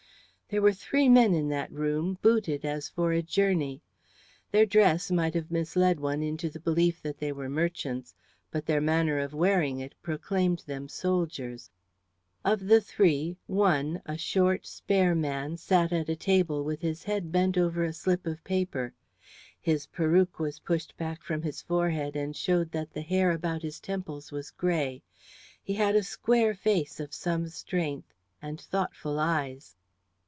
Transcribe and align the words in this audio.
There 0.53 0.61
were 0.61 0.73
three 0.73 1.07
men 1.07 1.33
in 1.33 1.47
that 1.47 1.71
room 1.71 2.17
booted 2.21 2.65
as 2.65 2.89
for 2.89 3.13
a 3.13 3.21
journey. 3.21 3.81
Their 4.51 4.65
dress 4.65 5.09
might 5.09 5.33
have 5.33 5.49
misled 5.49 6.01
one 6.01 6.21
into 6.21 6.49
the 6.49 6.59
belief 6.59 7.01
that 7.03 7.19
they 7.19 7.31
were 7.31 7.47
merchants, 7.47 8.13
but 8.51 8.65
their 8.65 8.81
manner 8.81 9.17
of 9.17 9.33
wearing 9.33 9.79
it 9.79 9.95
proclaimed 10.01 10.63
them 10.67 10.89
soldiers. 10.89 11.71
Of 12.43 12.67
the 12.67 12.81
three, 12.81 13.37
one, 13.47 14.01
a 14.05 14.17
short, 14.17 14.65
spare 14.67 15.15
man, 15.15 15.55
sat 15.55 15.93
at 15.93 16.05
the 16.07 16.17
table 16.17 16.65
with 16.65 16.81
his 16.81 17.05
head 17.05 17.31
bent 17.31 17.57
over 17.57 17.85
a 17.85 17.93
slip 17.93 18.27
of 18.27 18.43
paper. 18.43 18.93
His 19.57 19.85
peruke 19.87 20.37
was 20.37 20.59
pushed 20.59 20.97
back 20.97 21.23
from 21.23 21.43
his 21.43 21.61
forehead 21.61 22.17
and 22.17 22.35
showed 22.35 22.71
that 22.73 22.91
the 22.91 23.01
hair 23.03 23.31
about 23.31 23.61
his 23.61 23.79
temples 23.79 24.33
was 24.33 24.51
grey. 24.51 25.01
He 25.63 25.75
had 25.75 25.95
a 25.95 26.03
square 26.03 26.53
face 26.53 26.99
of 26.99 27.13
some 27.13 27.47
strength, 27.47 28.13
and 28.41 28.59
thoughtful 28.59 29.17
eyes. 29.17 29.77